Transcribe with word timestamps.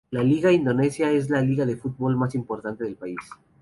La 0.09 0.23
"Liga 0.23 0.51
Indonesia" 0.51 1.11
es 1.11 1.29
la 1.29 1.41
liga 1.41 1.63
de 1.63 1.77
fútbol 1.77 2.17
más 2.17 2.33
importante 2.33 2.83
del 2.83 2.95
país. 2.95 3.19